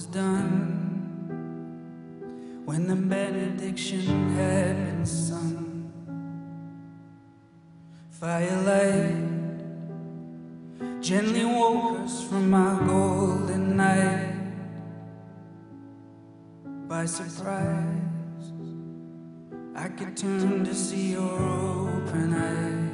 Was 0.00 0.06
done 0.06 0.64
when 2.64 2.86
the 2.86 2.96
benediction 2.96 4.32
had 4.34 4.74
been 4.86 5.04
sung. 5.04 5.92
Firelight 8.08 9.60
gently 11.02 11.44
woke 11.44 11.98
us 12.00 12.24
from 12.24 12.54
our 12.54 12.82
golden 12.86 13.76
night 13.76 14.32
by 16.88 17.04
surprise. 17.04 18.52
I 19.74 19.88
could 19.88 20.16
turn 20.16 20.64
to 20.64 20.74
see 20.74 21.10
your 21.12 21.30
open 21.30 22.32
eyes, 22.32 22.88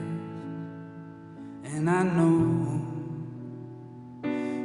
and 1.72 1.88
I 1.88 2.02
know 2.02 2.82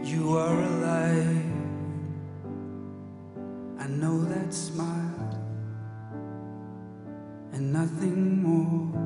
you 0.04 0.38
are 0.40 0.60
alive. 0.60 1.51
Know 4.00 4.24
that 4.24 4.54
smile 4.54 5.38
and 7.52 7.74
nothing 7.74 8.42
more. 8.42 9.01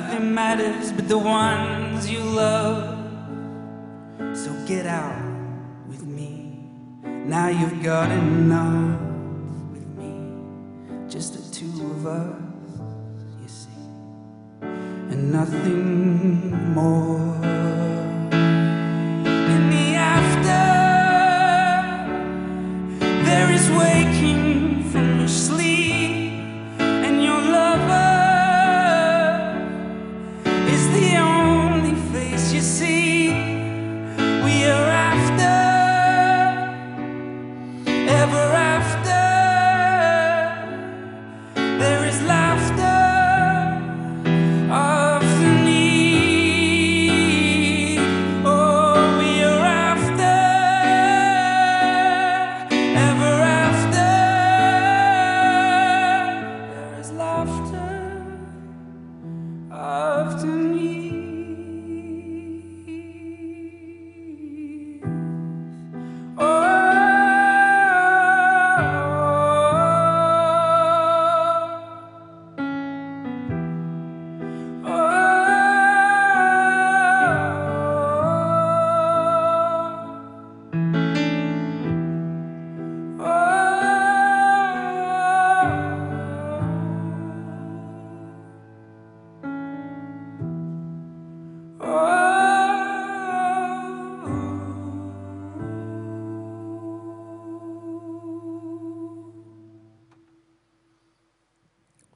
Nothing 0.00 0.34
matters 0.34 0.92
but 0.92 1.08
the 1.08 1.18
ones 1.18 2.10
you 2.10 2.20
love. 2.20 2.96
So 4.34 4.50
get 4.66 4.86
out 4.86 5.20
with 5.88 6.04
me. 6.04 6.64
Now 7.04 7.48
you've 7.48 7.82
got 7.82 8.10
enough 8.10 9.00
with 9.72 9.86
me. 10.00 10.12
Just 11.08 11.34
the 11.34 11.54
two 11.54 11.72
of 11.92 12.06
us, 12.06 12.40
you 13.42 13.48
see, 13.48 13.68
and 14.62 15.32
nothing 15.32 16.72
more. 16.74 17.29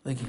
Thank 0.05 0.21
you. 0.21 0.29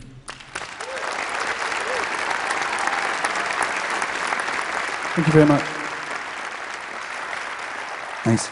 Thank 5.16 5.28
you 5.28 5.34
very 5.34 5.46
much. 5.46 5.62
Thanks. 8.24 8.50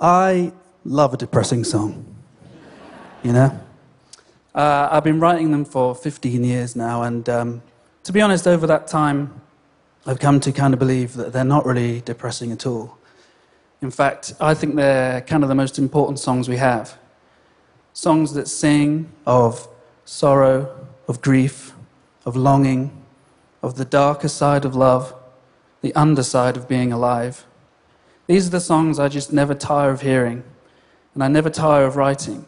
I 0.00 0.52
love 0.86 1.12
a 1.12 1.16
depressing 1.18 1.64
song. 1.64 2.04
You 3.22 3.34
know? 3.34 3.60
Uh, 4.54 4.88
I've 4.90 5.04
been 5.04 5.20
writing 5.20 5.50
them 5.50 5.66
for 5.66 5.94
15 5.94 6.42
years 6.44 6.74
now, 6.74 7.02
and 7.02 7.28
um, 7.28 7.62
to 8.04 8.12
be 8.12 8.22
honest, 8.22 8.48
over 8.48 8.66
that 8.66 8.86
time, 8.86 9.38
I've 10.06 10.18
come 10.18 10.40
to 10.40 10.52
kind 10.52 10.72
of 10.72 10.80
believe 10.80 11.12
that 11.14 11.34
they're 11.34 11.44
not 11.44 11.66
really 11.66 12.00
depressing 12.00 12.52
at 12.52 12.66
all. 12.66 12.96
In 13.82 13.90
fact, 13.90 14.32
I 14.40 14.54
think 14.54 14.76
they're 14.76 15.20
kind 15.20 15.42
of 15.42 15.50
the 15.50 15.54
most 15.54 15.78
important 15.78 16.18
songs 16.18 16.48
we 16.48 16.56
have. 16.56 16.96
Songs 17.92 18.32
that 18.34 18.48
sing 18.48 19.12
of 19.26 19.68
sorrow, 20.04 20.88
of 21.08 21.20
grief, 21.20 21.74
of 22.24 22.36
longing, 22.36 22.90
of 23.62 23.76
the 23.76 23.84
darker 23.84 24.28
side 24.28 24.64
of 24.64 24.74
love, 24.74 25.14
the 25.82 25.94
underside 25.94 26.56
of 26.56 26.68
being 26.68 26.92
alive. 26.92 27.44
These 28.26 28.46
are 28.46 28.50
the 28.50 28.60
songs 28.60 28.98
I 28.98 29.08
just 29.08 29.32
never 29.32 29.54
tire 29.54 29.90
of 29.90 30.00
hearing, 30.00 30.44
and 31.14 31.22
I 31.22 31.28
never 31.28 31.50
tire 31.50 31.84
of 31.84 31.96
writing 31.96 32.46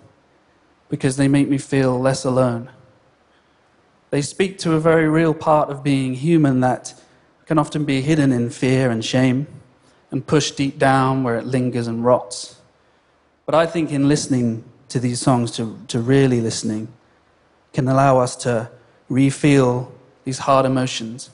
because 0.89 1.17
they 1.17 1.29
make 1.29 1.49
me 1.49 1.59
feel 1.59 1.99
less 1.99 2.25
alone. 2.25 2.71
They 4.11 4.23
speak 4.23 4.59
to 4.59 4.75
a 4.75 4.81
very 4.81 5.09
real 5.09 5.35
part 5.35 5.71
of 5.71 5.83
being 5.83 6.15
human 6.15 6.61
that 6.61 6.95
can 7.47 7.59
often 7.59 7.85
be 7.85 8.01
hidden 8.01 8.33
in 8.33 8.51
fear 8.51 8.91
and 8.91 9.05
shame 9.05 9.47
and 10.11 10.27
pushed 10.27 10.57
deep 10.57 10.79
down 10.79 11.25
where 11.25 11.37
it 11.37 11.45
lingers 11.45 11.89
and 11.89 12.05
rots. 12.05 12.61
But 13.45 13.55
I 13.55 13.67
think 13.67 13.91
in 13.91 14.09
listening 14.09 14.65
to 14.95 15.01
these 15.01 15.21
songs, 15.21 15.51
to, 15.51 15.77
to 15.89 15.99
really 15.99 16.41
listening, 16.41 16.87
can 17.73 17.89
allow 17.89 18.21
us 18.21 18.37
to 18.37 18.71
re-feel 19.09 19.93
these 20.23 20.39
hard 20.39 20.65
emotions, 20.65 21.31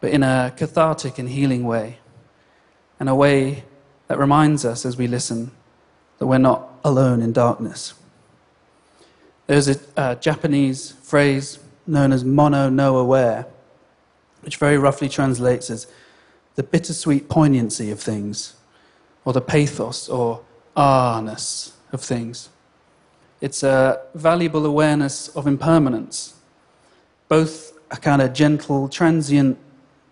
but 0.00 0.12
in 0.12 0.22
a 0.22 0.54
cathartic 0.56 1.18
and 1.18 1.28
healing 1.28 1.64
way, 1.64 1.98
and 3.00 3.08
a 3.08 3.16
way 3.16 3.64
that 4.06 4.16
reminds 4.16 4.64
us 4.64 4.86
as 4.86 4.96
we 4.96 5.08
listen 5.08 5.50
that 6.18 6.26
we're 6.28 6.38
not 6.38 6.68
alone 6.84 7.20
in 7.20 7.32
darkness. 7.32 7.94
There's 9.48 9.68
a 9.68 9.80
uh, 9.96 10.14
Japanese 10.14 10.92
phrase 11.02 11.58
known 11.84 12.12
as 12.12 12.24
mono 12.24 12.68
no 12.68 12.96
aware, 12.98 13.46
which 14.42 14.56
very 14.56 14.78
roughly 14.78 15.08
translates 15.08 15.68
as 15.68 15.88
the 16.54 16.62
bittersweet 16.62 17.28
poignancy 17.28 17.90
of 17.90 17.98
things, 17.98 18.54
or 19.24 19.32
the 19.32 19.40
pathos 19.40 20.08
or 20.08 20.42
ah-ness 20.76 21.72
of 21.90 22.00
things. 22.00 22.50
It's 23.40 23.62
a 23.62 24.00
valuable 24.14 24.66
awareness 24.66 25.28
of 25.28 25.46
impermanence, 25.46 26.34
both 27.28 27.72
a 27.90 27.96
kind 27.96 28.20
of 28.20 28.32
gentle, 28.32 28.88
transient 28.88 29.58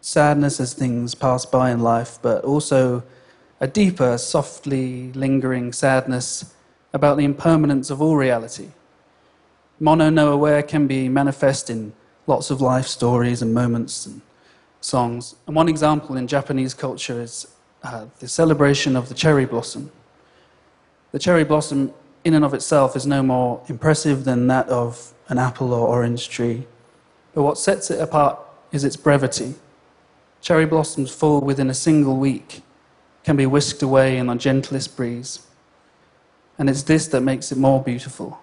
sadness 0.01 0.61
as 0.61 0.73
things 0.75 1.15
pass 1.15 1.45
by 1.45 1.71
in 1.71 1.81
life, 1.81 2.19
but 2.23 2.45
also 2.45 3.03
a 3.61 3.67
deeper, 3.67 4.17
softly 4.19 5.13
lingering 5.13 5.73
sadness 5.73 6.55
about 6.93 7.17
the 7.17 7.25
impermanence 7.25 7.91
of 7.91 8.01
all 8.01 8.17
reality. 8.17 8.69
Mono 9.81 10.09
no 10.09 10.33
aware 10.33 10.63
can 10.63 10.87
be 10.87 11.09
manifest 11.09 11.69
in 11.69 11.93
lots 12.27 12.51
of 12.51 12.61
life 12.61 12.87
stories 12.87 13.43
and 13.43 13.53
moments 13.53 14.07
and 14.07 14.21
songs. 14.81 15.35
And 15.47 15.57
one 15.57 15.69
example 15.69 16.17
in 16.17 16.27
Japanese 16.27 16.75
culture 16.75 17.21
is 17.21 17.47
uh, 17.83 18.07
the 18.21 18.29
celebration 18.29 18.97
of 18.97 19.09
the 19.09 19.15
cherry 19.15 19.45
blossom. 19.45 19.91
The 21.13 21.19
cherry 21.19 21.45
blossom, 21.45 21.93
in 22.27 22.35
and 22.35 22.45
of 22.45 22.53
itself, 22.53 22.97
is 22.97 23.07
no 23.07 23.23
more 23.23 23.63
impressive 23.69 24.25
than 24.25 24.49
that 24.49 24.69
of 24.69 25.15
an 25.29 25.39
apple 25.39 25.73
or 25.73 25.87
orange 25.87 26.29
tree. 26.29 26.67
But 27.33 27.45
what 27.45 27.57
sets 27.57 27.89
it 27.89 28.01
apart 28.01 28.37
is 28.73 28.83
its 28.83 28.97
brevity. 28.97 29.55
Cherry 30.41 30.67
blossoms 30.67 31.15
fall 31.15 31.41
within 31.41 31.71
a 31.71 31.75
single 31.75 32.17
week, 32.17 32.63
can 33.23 33.37
be 33.37 33.47
whisked 33.47 33.81
away 33.81 34.19
in 34.19 34.27
the 34.27 34.35
gentlest 34.35 34.97
breeze. 34.97 35.47
And 36.59 36.69
it's 36.69 36.83
this 36.83 37.07
that 37.09 37.21
makes 37.21 37.53
it 37.53 37.59
more 37.59 37.81
beautiful. 37.81 38.41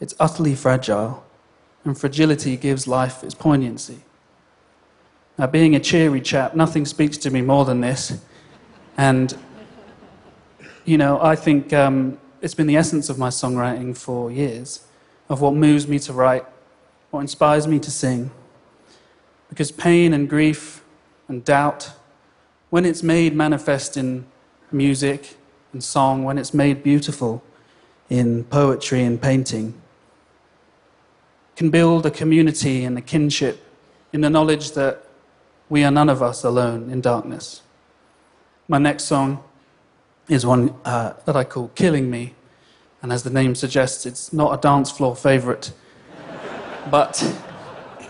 It's 0.00 0.14
utterly 0.20 0.54
fragile, 0.54 1.24
and 1.84 1.98
fragility 1.98 2.56
gives 2.56 2.86
life 2.86 3.24
its 3.24 3.34
poignancy. 3.34 3.98
Now, 5.38 5.48
being 5.48 5.74
a 5.74 5.80
cheery 5.80 6.20
chap, 6.20 6.54
nothing 6.54 6.86
speaks 6.86 7.16
to 7.18 7.30
me 7.30 7.42
more 7.42 7.64
than 7.64 7.80
this. 7.80 8.16
And, 8.96 9.36
you 10.84 10.98
know, 10.98 11.20
I 11.20 11.34
think 11.34 11.72
um, 11.72 12.18
it's 12.46 12.54
been 12.54 12.68
the 12.68 12.76
essence 12.76 13.08
of 13.08 13.18
my 13.18 13.28
songwriting 13.28 13.96
for 13.96 14.30
years, 14.30 14.86
of 15.28 15.40
what 15.40 15.52
moves 15.52 15.88
me 15.88 15.98
to 15.98 16.12
write, 16.12 16.44
what 17.10 17.18
inspires 17.18 17.66
me 17.66 17.80
to 17.80 17.90
sing. 17.90 18.30
Because 19.48 19.72
pain 19.72 20.14
and 20.14 20.30
grief 20.30 20.80
and 21.26 21.44
doubt, 21.44 21.90
when 22.70 22.84
it's 22.84 23.02
made 23.02 23.34
manifest 23.34 23.96
in 23.96 24.26
music 24.70 25.36
and 25.72 25.82
song, 25.82 26.22
when 26.22 26.38
it's 26.38 26.54
made 26.54 26.84
beautiful 26.84 27.42
in 28.08 28.44
poetry 28.44 29.02
and 29.02 29.20
painting, 29.20 29.74
can 31.56 31.68
build 31.68 32.06
a 32.06 32.12
community 32.12 32.84
and 32.84 32.96
a 32.96 33.00
kinship 33.00 33.58
in 34.12 34.20
the 34.20 34.30
knowledge 34.30 34.70
that 34.70 35.04
we 35.68 35.82
are 35.82 35.90
none 35.90 36.08
of 36.08 36.22
us 36.22 36.44
alone 36.44 36.90
in 36.90 37.00
darkness. 37.00 37.62
My 38.68 38.78
next 38.78 39.02
song 39.02 39.42
is 40.28 40.46
one 40.46 40.72
uh, 40.84 41.14
that 41.24 41.34
I 41.34 41.42
call 41.42 41.72
Killing 41.74 42.08
Me, 42.08 42.35
and 43.06 43.12
as 43.12 43.22
the 43.22 43.30
name 43.30 43.54
suggests, 43.54 44.04
it's 44.04 44.32
not 44.32 44.52
a 44.52 44.60
dance 44.60 44.90
floor 44.90 45.14
favorite, 45.14 45.70
but 46.90 47.22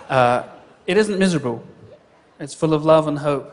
uh, 0.08 0.44
it 0.86 0.96
isn't 0.96 1.18
miserable. 1.18 1.62
It's 2.40 2.54
full 2.54 2.72
of 2.72 2.82
love 2.86 3.06
and 3.06 3.18
hope. 3.18 3.52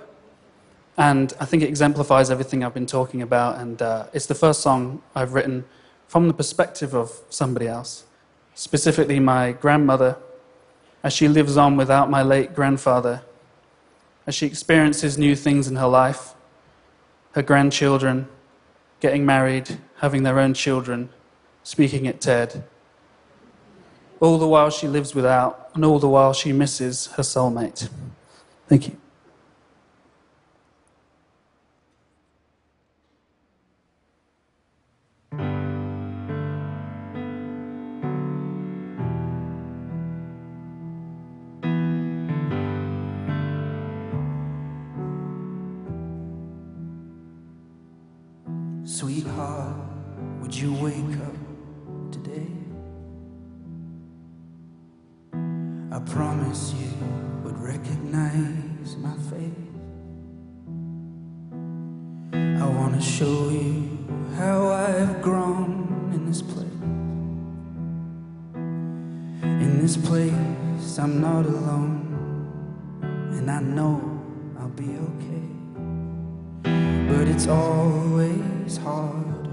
And 0.95 1.33
I 1.41 1.43
think 1.43 1.61
it 1.61 1.67
exemplifies 1.67 2.31
everything 2.31 2.63
I've 2.63 2.73
been 2.73 2.85
talking 2.85 3.21
about. 3.21 3.59
And 3.59 3.81
uh, 3.81 4.05
it's 4.13 4.25
the 4.25 4.35
first 4.35 4.61
song 4.61 5.01
I've 5.15 5.33
written 5.33 5.65
from 6.07 6.29
the 6.29 6.33
perspective 6.33 6.95
of 6.95 7.11
somebody 7.29 7.67
else 7.67 8.05
specifically 8.55 9.19
my 9.19 9.51
grandmother, 9.51 10.15
as 11.03 11.11
she 11.11 11.27
lives 11.27 11.57
on 11.57 11.75
without 11.75 12.09
my 12.09 12.23
late 12.23 12.55
grandfather, 12.55 13.21
as 14.25 14.33
she 14.33 14.45
experiences 14.45 15.17
new 15.17 15.35
things 15.35 15.67
in 15.67 15.75
her 15.75 15.87
life, 15.87 16.35
her 17.33 17.41
grandchildren, 17.41 18.29
getting 19.01 19.25
married, 19.25 19.77
having 19.97 20.23
their 20.23 20.39
own 20.39 20.53
children, 20.53 21.09
speaking 21.63 22.07
at 22.07 22.21
TED. 22.21 22.63
All 24.19 24.37
the 24.37 24.47
while 24.47 24.69
she 24.69 24.87
lives 24.87 25.15
without, 25.15 25.69
and 25.73 25.83
all 25.83 25.99
the 25.99 26.07
while 26.07 26.33
she 26.33 26.53
misses 26.53 27.07
her 27.17 27.23
soulmate. 27.23 27.89
Thank 28.67 28.87
you. 28.87 28.97
I 55.93 55.99
promise 55.99 56.73
you 56.73 56.89
would 57.43 57.59
recognize 57.59 58.97
my 58.97 59.13
face. 59.29 59.51
I 62.33 62.65
want 62.65 62.95
to 62.95 63.01
show 63.01 63.49
you 63.49 63.99
how 64.35 64.69
I've 64.69 65.21
grown 65.21 66.09
in 66.11 66.25
this 66.25 66.41
place. 66.41 66.65
In 68.55 69.79
this 69.79 69.95
place, 69.95 70.97
I'm 70.97 71.21
not 71.21 71.45
alone, 71.45 72.99
and 73.33 73.51
I 73.51 73.59
know 73.59 74.01
I'll 74.59 74.69
be 74.69 74.97
okay. 74.97 75.47
But 77.07 77.27
it's 77.27 77.45
always 77.45 78.77
harder 78.77 79.51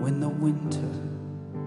when 0.00 0.20
the 0.20 0.28
winter 0.28 0.92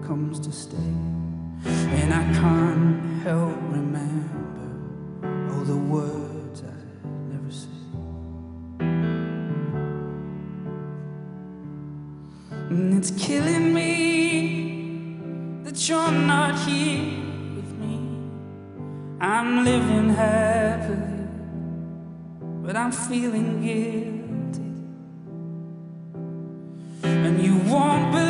comes 0.06 0.38
to 0.46 0.52
stay. 0.52 1.19
And 1.64 2.14
I 2.14 2.22
can't 2.34 3.22
help 3.22 3.56
remember 3.70 5.52
all 5.52 5.64
the 5.64 5.76
words 5.76 6.62
I 6.62 6.72
never 7.32 7.50
said. 7.50 7.70
And 12.70 12.94
it's 12.96 13.10
killing 13.10 13.74
me 13.74 15.20
that 15.64 15.88
you're 15.88 16.10
not 16.10 16.58
here 16.60 17.22
with 17.56 17.72
me. 17.78 17.96
I'm 19.20 19.64
living 19.64 20.08
happily, 20.10 21.26
but 22.62 22.74
I'm 22.76 22.92
feeling 22.92 23.60
guilty. 23.60 24.70
And 27.02 27.42
you 27.42 27.56
won't 27.70 28.12
believe 28.12 28.29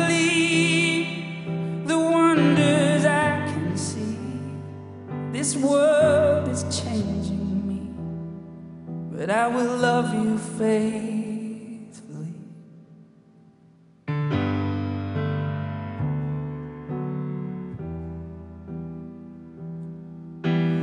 but 9.21 9.29
I 9.29 9.47
will 9.47 9.77
love 9.77 10.15
you 10.15 10.35
faithfully. 10.57 12.33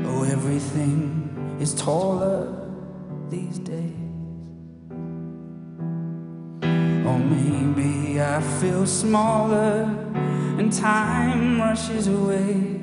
Oh, 0.06 0.22
everything 0.22 1.58
is 1.58 1.74
taller 1.74 2.54
these 3.28 3.58
days. 3.58 3.92
Or 6.62 7.18
maybe 7.18 8.22
I 8.22 8.40
feel 8.60 8.86
smaller 8.86 9.82
and 10.60 10.72
time 10.72 11.60
rushes 11.60 12.06
away. 12.06 12.82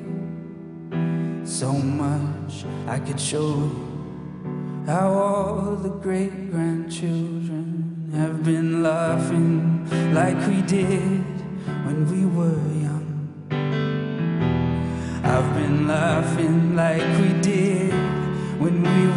So 1.44 1.72
much 1.72 2.66
I 2.86 2.98
could 2.98 3.18
show 3.18 3.48
you 3.56 3.85
how 4.86 5.12
all 5.12 5.74
the 5.74 5.88
great 5.88 6.52
grandchildren 6.52 8.08
have 8.14 8.44
been 8.44 8.84
laughing 8.84 9.84
like 10.14 10.38
we 10.46 10.62
did 10.62 11.24
when 11.84 12.06
we 12.08 12.24
were 12.24 12.62
young. 12.84 13.06
I've 15.24 15.54
been 15.54 15.88
laughing 15.88 16.76
like 16.76 17.02
we 17.18 17.32
did 17.40 17.92
when 18.60 18.80
we 18.80 19.15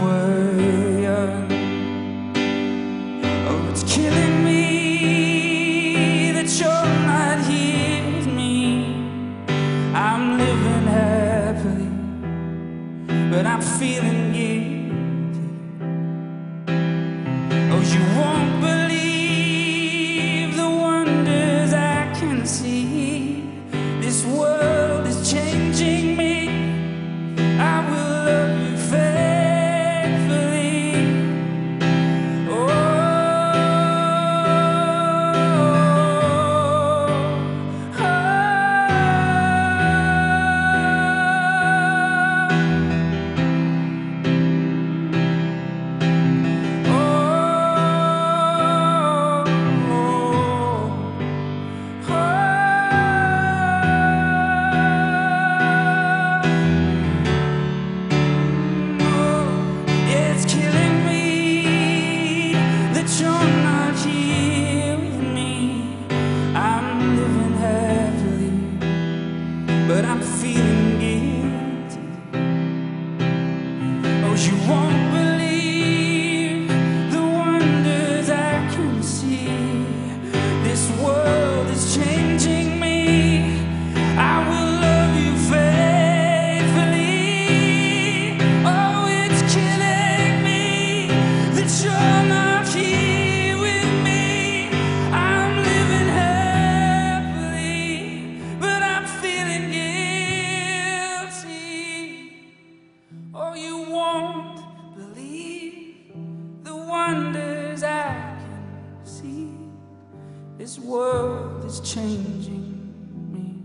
world 111.11 111.65
is 111.65 111.79
changing 111.79 112.93
me, 113.33 113.63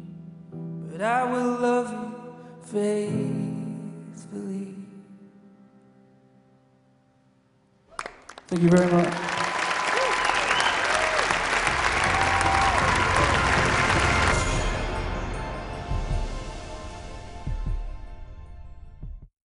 but 0.91 1.01
I 1.01 1.25
will 1.25 1.59
love 1.59 1.91
you 1.93 2.13
faithfully. 2.63 3.45
Thank 8.49 8.63
you 8.63 8.71
very 8.71 8.91
much. 8.93 9.34